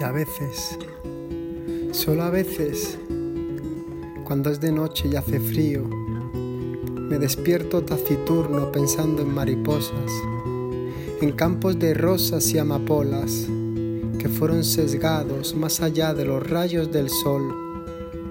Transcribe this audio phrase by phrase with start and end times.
[0.00, 0.78] Y a veces,
[1.92, 2.98] solo a veces,
[4.24, 10.10] cuando es de noche y hace frío, me despierto taciturno pensando en mariposas,
[11.20, 13.46] en campos de rosas y amapolas
[14.18, 17.86] que fueron sesgados más allá de los rayos del sol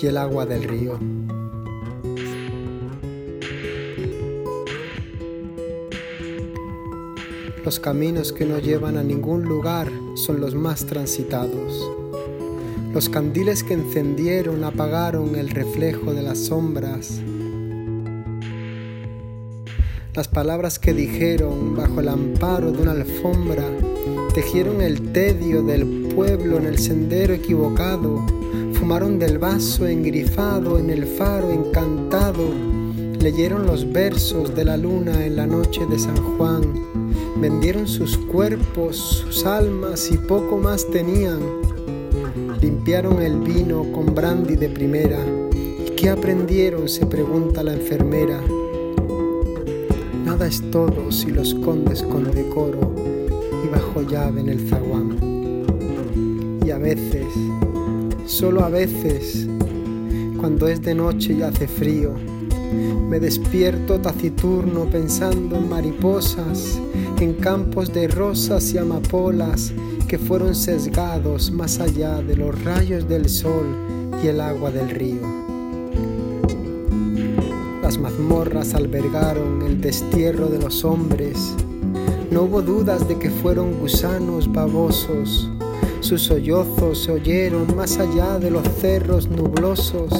[0.00, 1.19] y el agua del río.
[7.70, 11.88] Los caminos que no llevan a ningún lugar son los más transitados.
[12.92, 17.20] Los candiles que encendieron apagaron el reflejo de las sombras.
[20.14, 23.62] Las palabras que dijeron bajo el amparo de una alfombra
[24.34, 28.26] tejieron el tedio del pueblo en el sendero equivocado,
[28.72, 32.48] fumaron del vaso engrifado en el faro encantado,
[33.20, 36.90] leyeron los versos de la luna en la noche de San Juan
[37.40, 41.40] Vendieron sus cuerpos, sus almas y poco más tenían.
[42.60, 45.18] Limpiaron el vino con brandy de primera.
[45.50, 46.86] ¿Y qué aprendieron?
[46.86, 48.38] se pregunta la enfermera.
[50.22, 52.94] Nada es todo si lo escondes con decoro
[53.64, 55.16] y bajo llave en el zaguán.
[56.62, 57.24] Y a veces,
[58.26, 59.48] solo a veces,
[60.38, 62.12] cuando es de noche y hace frío,
[62.72, 66.80] me despierto taciturno pensando en mariposas,
[67.18, 69.72] en campos de rosas y amapolas
[70.06, 73.66] que fueron sesgados más allá de los rayos del sol
[74.22, 75.20] y el agua del río.
[77.82, 81.54] Las mazmorras albergaron el destierro de los hombres.
[82.30, 85.50] No hubo dudas de que fueron gusanos babosos.
[86.00, 90.12] Sus sollozos se oyeron más allá de los cerros nublosos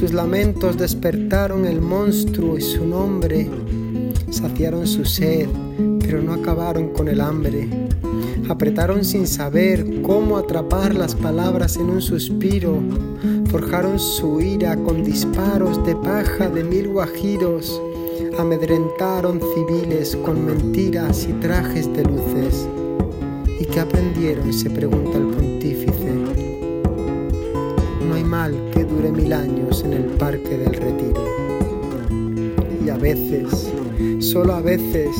[0.00, 3.46] sus lamentos despertaron el monstruo y su nombre.
[4.30, 5.46] Saciaron su sed,
[6.00, 7.68] pero no acabaron con el hambre.
[8.48, 12.78] Apretaron sin saber cómo atrapar las palabras en un suspiro.
[13.50, 17.78] Forjaron su ira con disparos de paja de mil guajiros.
[18.38, 22.66] Amedrentaron civiles con mentiras y trajes de luces.
[23.60, 24.50] ¿Y qué aprendieron?
[24.50, 26.00] se pregunta el pontífice
[28.10, 31.24] no hay mal dure mil años en el parque del retiro.
[32.84, 33.70] Y a veces,
[34.18, 35.16] solo a veces,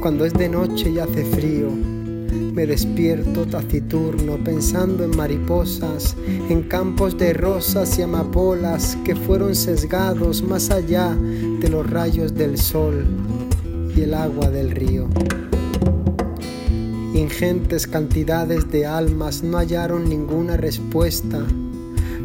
[0.00, 6.16] cuando es de noche y hace frío, me despierto taciturno pensando en mariposas,
[6.48, 12.58] en campos de rosas y amapolas que fueron sesgados más allá de los rayos del
[12.58, 13.04] sol
[13.94, 15.08] y el agua del río.
[17.14, 21.44] Ingentes cantidades de almas no hallaron ninguna respuesta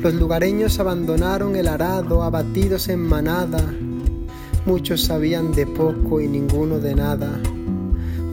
[0.03, 3.63] los lugareños abandonaron el arado, abatidos en manada.
[4.65, 7.39] Muchos sabían de poco y ninguno de nada.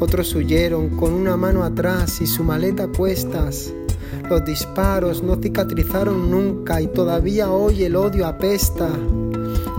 [0.00, 3.72] Otros huyeron con una mano atrás y su maleta a cuestas.
[4.28, 8.88] Los disparos no cicatrizaron nunca y todavía hoy el odio apesta.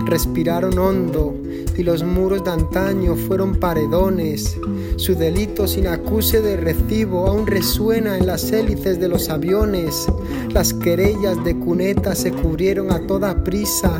[0.06, 1.34] Respiraron hondo
[1.76, 4.56] y los muros de antaño fueron paredones.
[4.96, 10.06] Su delito sin acuse de recibo aún resuena en las hélices de los aviones.
[10.52, 13.98] Las querellas de cuneta se cubrieron a toda prisa.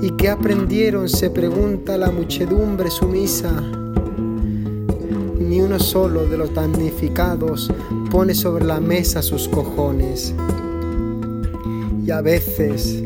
[0.00, 1.08] ¿Y qué aprendieron?
[1.08, 3.52] se pregunta la muchedumbre sumisa.
[5.38, 7.70] Ni uno solo de los damnificados
[8.10, 10.34] pone sobre la mesa sus cojones.
[12.04, 13.04] Y a veces,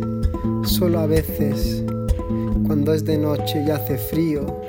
[0.64, 1.82] solo a veces,
[2.66, 4.60] cuando es de noche y hace frío,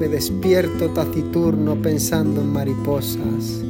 [0.00, 3.60] me despierto taciturno pensando en mariposas,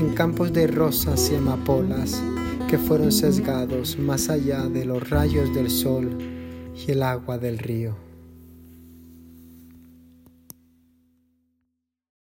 [0.00, 2.20] en campos de rosas y amapolas
[2.68, 6.18] que fueron sesgados más allá de los rayos del sol
[6.74, 8.07] y el agua del río.